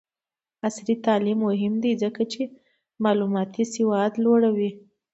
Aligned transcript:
عصري 0.65 0.95
تعلیم 1.05 1.39
مهم 1.47 1.73
دی 1.83 1.91
ځکه 2.03 2.21
چې 2.31 2.41
معلوماتي 3.03 3.63
سواد 3.73 4.13
لوړوي. 4.23 4.71